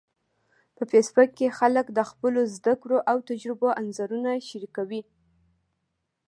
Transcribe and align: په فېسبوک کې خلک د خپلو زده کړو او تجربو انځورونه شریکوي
په 0.75 0.83
فېسبوک 0.91 1.29
کې 1.37 1.55
خلک 1.59 1.85
د 1.97 1.99
خپلو 2.09 2.41
زده 2.55 2.73
کړو 2.81 2.97
او 3.11 3.17
تجربو 3.29 3.67
انځورونه 3.79 4.31
شریکوي 4.49 5.01